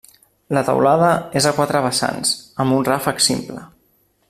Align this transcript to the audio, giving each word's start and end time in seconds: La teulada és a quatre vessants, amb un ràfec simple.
La 0.57 0.63
teulada 0.69 1.09
és 1.41 1.47
a 1.49 1.51
quatre 1.59 1.83
vessants, 1.87 2.33
amb 2.65 2.77
un 2.79 2.89
ràfec 2.91 3.23
simple. 3.31 3.67